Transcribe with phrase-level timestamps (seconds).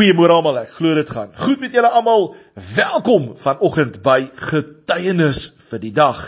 [0.00, 1.28] Goeiemôre almal, ek glo dit gaan.
[1.36, 2.30] Goed met julle almal.
[2.72, 6.22] Welkom vanoggend by Getuienis vir die dag.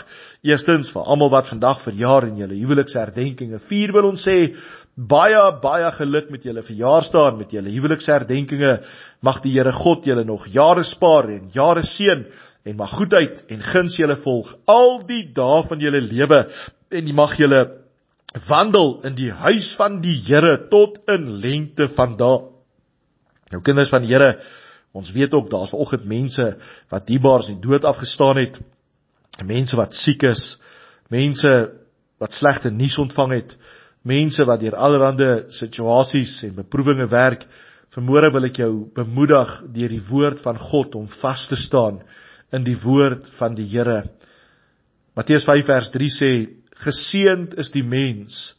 [0.45, 4.53] Eerstens vir almal wat vandag verjaar en julle huweliksherdenkinge vier, wil ons sê
[4.93, 8.75] baie baie geluk met julle verjaarsdag met julle huweliksherdenkinge.
[9.25, 12.27] Mag die Here God julle nog jare spaar en jare seën
[12.69, 16.43] en mag goedheid en guns julle volg al die dae van julle lewe
[16.93, 17.65] en mag julle
[18.45, 22.52] wandel in die huis van die Here tot in lengte van dae.
[23.53, 24.37] Nou kinders van die Here,
[24.97, 26.47] ons weet ook daar's vanoggend mense
[26.89, 28.57] wat diebaars die dood afgestaan het.
[29.45, 30.43] Mense wat siek is,
[31.13, 31.51] mense
[32.21, 33.55] wat slegte nuus ontvang het,
[34.05, 37.45] mense wat deur allerlei situasies en beproewinge werk.
[37.93, 42.01] Vermoere wil ek jou bemoedig deur die woord van God om vas te staan
[42.53, 44.03] in die woord van die Here.
[45.13, 46.31] Matteus 5 vers 3 sê:
[46.85, 48.55] Geseend is die mens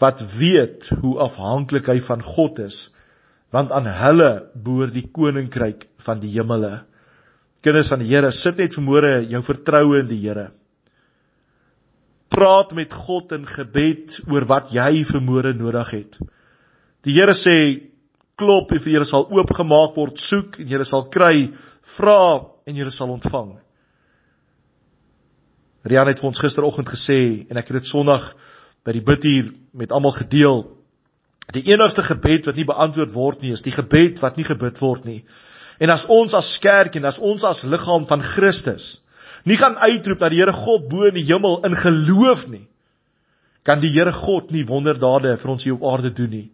[0.00, 2.76] wat weet hoe afhanklik hy van God is
[3.54, 6.82] want aan hulle behoort die koninkryk van die hemele.
[7.64, 10.50] Kinders van die Here, sit net vermoere jou vertroue in die Here.
[12.28, 16.18] Praat met God in gebed oor wat jy vermoere nodig het.
[17.06, 17.56] Die Here sê
[18.38, 21.48] klop en vir julle sal oopgemaak word, soek en julle sal kry,
[21.96, 22.20] vra
[22.68, 23.56] en julle sal ontvang.
[25.88, 28.28] Rian het vir ons gisteroggend gesê en ek het dit Sondag
[28.86, 30.66] by die bidtuur met almal gedeel
[31.56, 35.06] Die enigste gebed wat nie beantwoord word nie, is die gebed wat nie gebid word
[35.08, 35.22] nie.
[35.80, 38.98] En as ons as kerk en as ons as liggaam van Christus
[39.48, 42.66] nie gaan uitroep dat die Here God bo in die hemel in geloof nie,
[43.64, 46.48] kan die Here God nie wonderdade vir ons hier op aarde doen nie.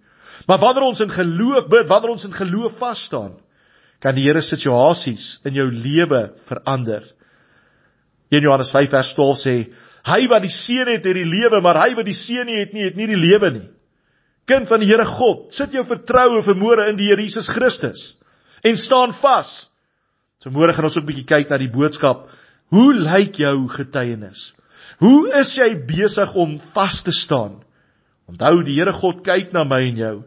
[0.47, 3.33] Maar wanneer ons in geloof bid, wanneer ons in geloof vas staan,
[4.05, 7.09] kan die Here situasies in jou lewe verander.
[8.31, 9.57] 1 Johannes 5 vers 12 sê:
[10.05, 12.75] Hy wat die seun het, het die lewe, maar hy wat die seun nie het
[12.77, 13.69] nie, het nie die lewe nie.
[14.49, 18.13] Kind van die Here God, sit jou vertroue vermoere in die Here Jesus Christus
[18.65, 19.51] en staan vas.
[20.41, 22.29] So môre gaan ons ook 'n bietjie kyk na die boodskap.
[22.71, 24.53] Hoe lyk jou getuienis?
[25.01, 27.63] Hoe is jy besig om vas te staan?
[28.29, 30.25] Onthou die Here God kyk na my en jou.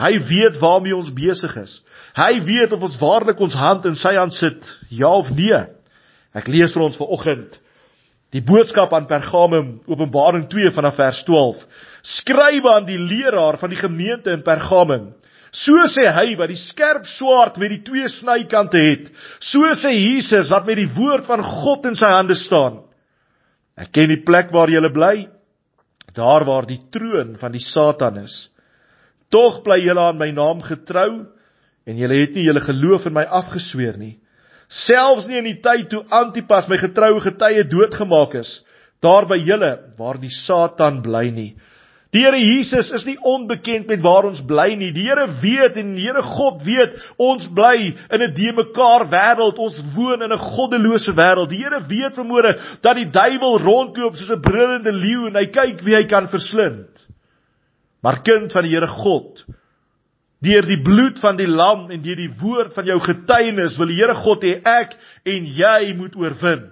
[0.00, 1.82] Hy weet waarmee ons besig is.
[2.16, 5.66] Hy weet of ons waarlik ons hand in sy hand sit, ja of nee.
[6.34, 7.58] Ek lees vir ons vanoggend
[8.30, 11.64] die boodskap aan Pergamum, Openbaring 2 vanaf vers 12
[12.06, 15.10] skrywe aan die leraar van die gemeente in Pergamum.
[15.50, 19.08] So sê hy wat die skerp swaard met die twee snykante het.
[19.42, 22.84] So sê Jesus wat met die woord van God in sy hande staan.
[23.80, 25.26] Ek ken die plek waar jy bly,
[26.14, 28.48] daar waar die troon van die Satan is.
[29.30, 31.26] Tog bly jy aan my naam getrou
[31.86, 34.18] en jy het nie julle geloof in my afgesweer nie.
[34.70, 38.60] Selfs nie in die tyd toe Antipas my getroue getuie doodgemaak is,
[39.02, 41.50] daar by julle waar die Satan bly nie.
[42.10, 44.90] Die Here Jesus is nie onbekend met waar ons bly nie.
[44.94, 49.58] Die Here weet en die Here God weet ons bly in 'n de mekaar wêreld.
[49.58, 51.50] Ons woon in 'n goddelose wêreld.
[51.50, 55.82] Die Here weet vermoere dat die duiwel rondloop soos 'n brullende leeu en hy kyk
[55.82, 57.06] wie hy kan verslind.
[58.02, 59.44] Maar kind van die Here God,
[60.40, 63.98] deur die bloed van die lam en deur die woord van jou getuienis wil die
[64.00, 64.96] Here God hê ek
[65.28, 66.70] en jy moet oorwin.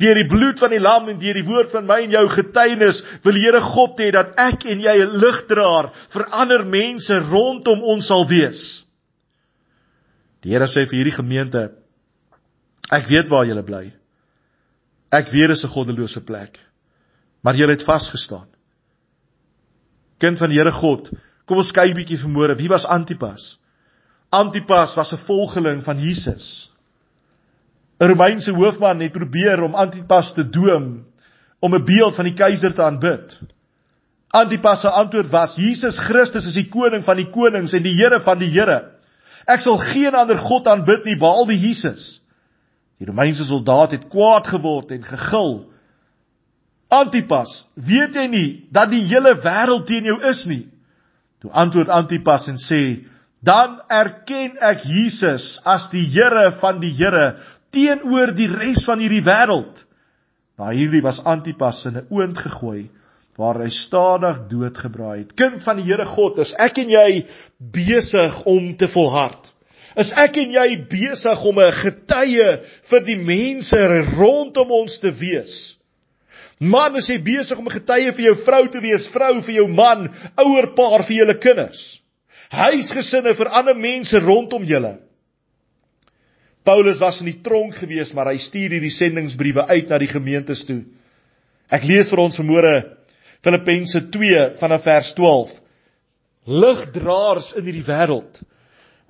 [0.00, 3.02] Deur die bloed van die lam en deur die woord van my en jou getuienis
[3.24, 7.82] wil die Here God hê dat ek en jy 'n ligdraer vir ander mense rondom
[7.82, 8.84] ons sal wees.
[10.42, 11.70] Die Here sê vir hierdie gemeente
[12.90, 13.92] ek weet waar julle bly.
[15.12, 16.58] Ek weet dit is 'n goddelose plek.
[17.42, 18.48] Maar julle het vasgestaan.
[20.18, 21.10] Kind van die Here God,
[21.48, 23.58] kom ons kyk bietjie vanmôre, wie was Antipas?
[24.32, 26.70] Antipas was 'n volgeling van Jesus.
[28.00, 31.04] 'n Romeinse hoofman het probeer om Antipas te dwing
[31.60, 33.38] om 'n beeld van die keiser te aanbid.
[34.34, 38.20] Antipas se antwoord was: Jesus Christus is die koning van die konings en die Here
[38.20, 38.90] van die Here.
[39.46, 42.20] Ek sal geen ander god aanbid nie behalwe Jesus.
[42.98, 45.70] Die Romeinse soldaat het kwaad geword en gegil.
[46.88, 50.66] Antipas, weet jy nie dat die hele wêreld teen jou is nie?
[51.44, 53.04] Toe antwoord Antipas en sê:
[53.44, 57.34] Dan erken ek Jesus as die Here van die Here
[57.74, 59.82] teenoor die res van hierdie wêreld.
[60.56, 62.88] Maar hierdie was Antipas in 'n oond gegooi
[63.36, 65.34] waar hy stadig doodgebraai het.
[65.34, 67.26] Kind van die Here God, is ek en jy
[67.58, 69.52] besig om te volhard?
[69.96, 72.50] Is ek en jy besig om 'n getuie
[72.90, 73.76] vir die mense
[74.16, 75.76] rondom ons te wees?
[76.60, 79.68] Man, is jy besig om 'n getuie vir jou vrou te wees, vrou vir jou
[79.68, 80.08] man,
[80.38, 82.00] ouerpaar vir julle kinders?
[82.50, 84.98] Huisgesinne vir ander mense rondom julle?
[86.64, 90.64] Paulus was in die tronk gewees, maar hy stuur hierdie sendingsbriewe uit na die gemeentes
[90.64, 90.84] toe.
[91.68, 92.72] Ek lees vir ons vanmôre
[93.44, 95.52] Filippense 2 vanaf vers 12.
[96.46, 98.40] Ligdraers in hierdie wêreld.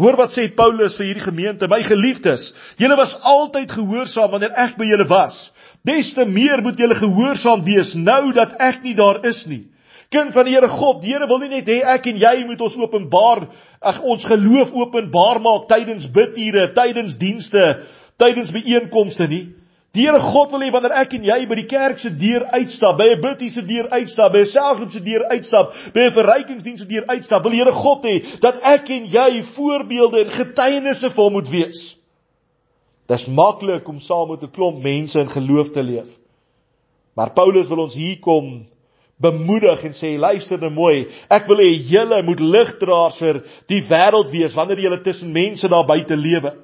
[0.03, 2.49] Hoor wat sê Paulus vir hierdie gemeente, my geliefdes,
[2.81, 5.39] julle was altyd gehoorsaam wanneer ek by julle was.
[5.85, 9.67] Des te meer moet julle gehoorsaam wees nou dat ek nie daar is nie.
[10.15, 12.63] Kind van die Here God, die Here wil nie net hê ek en jy moet
[12.65, 13.43] ons openbaar,
[13.85, 17.65] ag ons geloof openbaar maak tydens bidure, tydens dienste,
[18.21, 19.43] tydens byeenkomste nie.
[19.95, 22.97] Die Here God wil hê wanneer ek en jy by die kerk se deur uitstap,
[22.99, 26.81] by 'n bidtie se deur uitstap, by 'n selfgroep se deur uitstap, by 'n verrykingsdiens
[26.81, 31.11] se deur uitstap, wil die Here God hê dat ek en jy voorbeelde en getuienisse
[31.11, 31.97] vir hom moet wees.
[33.09, 36.09] Dis maklik om saam met 'n klomp mense in geloof te leef.
[37.15, 38.67] Maar Paulus wil ons hier kom
[39.17, 44.31] bemoedig en sê luister nou mooi, ek wil hê julle moet ligdraers vir die wêreld
[44.31, 46.55] wees wanneer julle tussen mense daar buite lewe.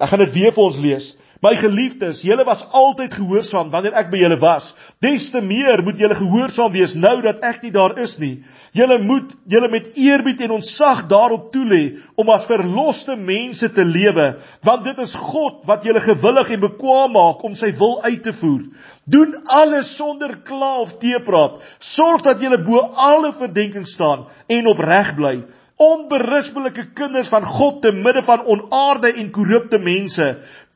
[0.00, 1.12] Ek gaan dit weer vir ons lees.
[1.42, 4.68] My geliefdes, julle was altyd gehoorsaam wanneer ek by julle was.
[5.02, 8.36] Des te meer moet julle gehoorsaam wees nou dat ek nie daar is nie.
[8.78, 14.28] Julle moet julle met eerbied en ontzag daarop toelê om as verloste mense te lewe,
[14.62, 18.36] want dit is God wat julle gewillig en bekwaam maak om sy wil uit te
[18.38, 18.62] voer.
[19.10, 21.58] Doen alles sonder kla of teepraat.
[21.96, 25.36] Sorg dat julle bo alle verdenking staan en opreg bly
[25.82, 30.26] onberispelike kinders van God te midde van onaarde en korrupte mense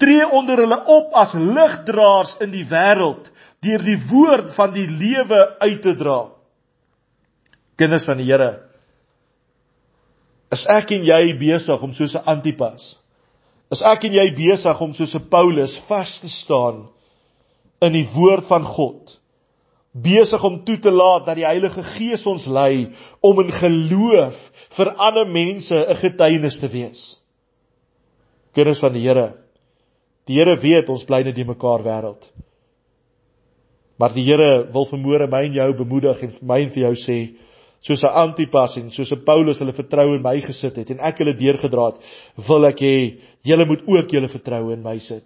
[0.01, 3.31] tree onder hulle op as ligdraers in die wêreld
[3.65, 6.19] deur die woord van die lewe uit te dra.
[7.77, 8.51] Kinders van die Here,
[10.53, 12.97] is ek en jy besig om soos 'n Antipas?
[13.71, 16.89] Is ek en jy besig om soos 'n Paulus vas te staan
[17.81, 19.17] in die woord van God?
[20.03, 22.93] besig om toe te laat dat die Heilige Gees ons lei
[23.25, 24.37] om in geloof
[24.77, 27.21] vir ander mense 'n getuienis te wees.
[28.53, 29.35] Kinders van die Here,
[30.27, 32.27] die Here weet ons bly net in mekaar wêreld.
[33.99, 36.95] Maar die Here wil vermoere my en jou bemoedig en vir my en vir jou
[37.07, 37.19] sê
[37.87, 41.19] soos 'n Antipas en soos 'n Paulus hulle vertroue in my gesit het en ek
[41.19, 42.01] hulle deurgedra het,
[42.49, 42.97] wil ek hê
[43.45, 45.25] julle moet ook julle vertroue in my sit.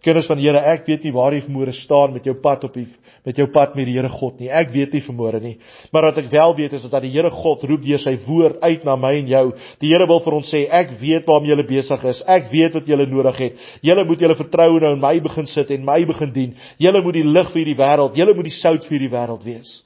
[0.00, 2.76] Kinders van die Here, ek weet nie waar jy vermoere staan met jou pad op
[2.78, 2.86] die
[3.26, 4.48] met jou pad met die Here God nie.
[4.48, 5.58] Ek weet nie vermoere nie.
[5.92, 8.86] Maar wat ek wel weet is dat die Here God roep deur sy woord uit
[8.88, 9.42] na my en jou.
[9.82, 12.22] Die Here wil vir ons sê, ek weet waarmee jy besig is.
[12.24, 13.68] Ek weet wat jy nodig het.
[13.84, 16.56] Jy moet jou vertroue nou in my begin sit en my begin dien.
[16.80, 19.80] Jy moet die lig vir hierdie wêreld, jy moet die sout vir hierdie wêreld wees.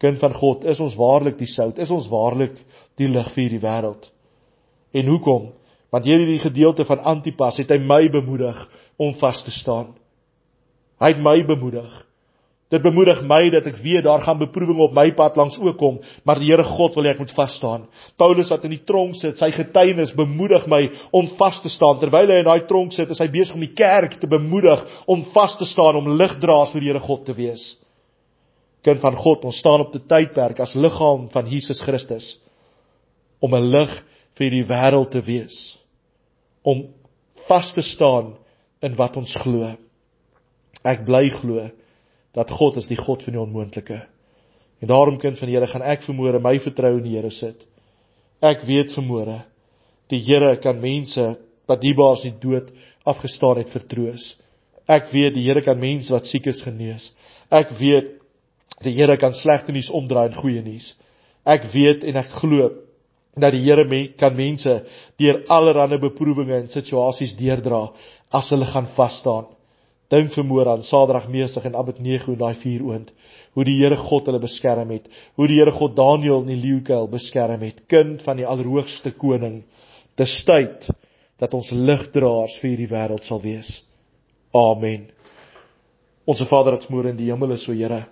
[0.00, 1.78] Kind van God, is ons waarlik die sout?
[1.82, 2.54] Is ons waarlik
[2.96, 4.06] die lig vir hierdie wêreld?
[4.94, 5.50] En hoekom?
[5.90, 8.58] Want hierdie gedeelte van Antipas het hy my bemoedig
[9.00, 9.90] om vas te staan.
[11.00, 11.90] Hy het my bemoedig.
[12.70, 15.96] Dit bemoedig my dat ek weet daar gaan beproewing op my pad langs ook kom,
[16.22, 17.88] maar die Here God wil hê ek moet vas staan.
[18.20, 21.98] Paulus wat in die tronk sit, sy getuienis bemoedig my om vas te staan.
[21.98, 25.24] Terwyl hy in daai tronk sit, is hy besig om die kerk te bemoedig om
[25.34, 27.64] vas te staan, om ligdraers vir die Here God te wees.
[28.86, 32.36] Kind van God, ons staan op die tydperk as liggaam van Jesus Christus
[33.42, 33.98] om 'n lig
[34.38, 35.79] vir die wêreld te wees
[36.62, 36.86] om
[37.48, 38.34] vas te staan
[38.84, 39.72] in wat ons glo.
[40.84, 41.68] Ek bly glo
[42.36, 44.00] dat God is die God van die onmoontlike.
[44.80, 47.66] En daarom kind van die Here gaan ek vermoere my vertroue in die Here sit.
[48.40, 49.42] Ek weet vermoere
[50.10, 51.34] die Here kan mense
[51.70, 52.70] wat diebaars die dood
[53.08, 54.32] afgestaan het vertroos.
[54.90, 57.10] Ek weet die Here kan mense wat siek is genees.
[57.50, 58.16] Ek weet
[58.84, 60.94] die Here kan slegte nuus omdraai in goeie nuus.
[61.44, 62.70] Ek weet en ek glo
[63.40, 64.82] dat die Here men, kan mense
[65.20, 67.88] deur allerlei beproewinge en situasies deurdra
[68.32, 69.48] as hulle gaan vas staan.
[70.10, 73.12] Dink vermoor aan Sadrag, Mesig en Abednego in daai vier oond,
[73.54, 75.06] hoe die Here God hulle beskerm het,
[75.38, 79.62] hoe die Here God Daniël in die leeukuil beskerm het, kind van die Allerhoogste Koning.
[80.18, 80.88] Dis tyd
[81.40, 83.70] dat ons ligdraers vir hierdie wêreld sal wees.
[84.56, 85.06] Amen.
[86.26, 88.04] Onse Vader wat môre in die hemel is, o Here,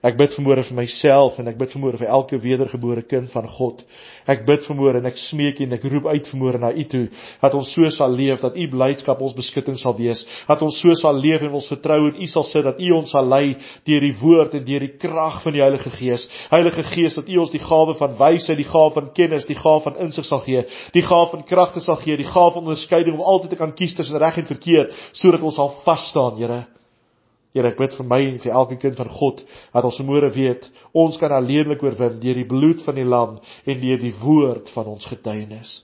[0.00, 3.82] Ek bid vanmôre vir myself en ek bid vanmôre vir elke wedergebore kind van God.
[4.24, 7.02] Ek bid vanmôre en ek smeek en ek roep uit vanmôre na U toe
[7.42, 10.22] dat ons so sal leef dat U blydskap ons beskutting sal wees.
[10.48, 13.12] Dat ons so sal leef en ons vertrou in U sal sit dat U ons
[13.12, 16.26] sal lei deur die woord en deur die krag van die Heilige Gees.
[16.48, 19.84] Heilige Gees dat U ons die gawe van wysheid, die gawe van kennis, die gawe
[19.84, 20.64] van insig sal gee,
[20.96, 23.92] die gawe van kragte sal gee, die gawe van onderskeiding om altyd te kan kies
[24.00, 26.64] tussen reg en verkeerd sodat ons sal vas staan, Here.
[27.50, 29.40] Here, ek bid vir my en vir elke kind van God
[29.74, 33.80] dat ons môre weet, ons kan alleenlik oorwin deur die bloed van die lam en
[33.80, 35.80] deur die woord van ons getuienis.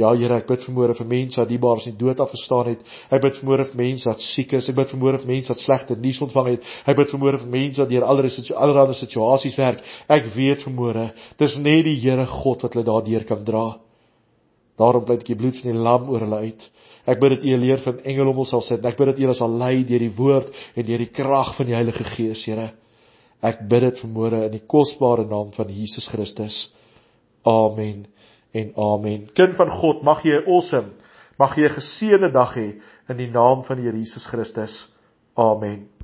[0.00, 2.84] Ja, Here, ek bid vanmôre vir mense wat diebaars in dood afgestaan het.
[3.12, 4.70] Ek bid vanmôre vir mense wat siek is.
[4.70, 6.70] Ek bid vanmôre vir mense wat slegte nuus ontvang het.
[6.88, 9.82] Ek bid vanmôre vir mense wat deur allerlei allerlei situasies werk.
[10.08, 11.10] Ek weet vanmôre,
[11.42, 13.66] dis net die Here God wat hulle daardeur kan dra.
[14.80, 16.68] Daarom bid ek die bloed van die lam oor hulle uit.
[17.10, 18.84] Ek bid dat U 'n leer van engele om ons sal sit.
[18.84, 21.66] Ek bid dat U ons sal lei deur die woord en deur die krag van
[21.66, 22.70] die Heilige Gees, Here.
[23.42, 26.70] Ek bid dit vanmôre in die kosbare naam van Jesus Christus.
[27.44, 28.06] Amen
[28.52, 29.28] en amen.
[29.34, 30.90] Kind van God, mag jy 'n awesome,
[31.38, 34.88] mag jy 'n geseënde dag hê in die naam van die Here Jesus Christus.
[35.36, 35.88] Amen.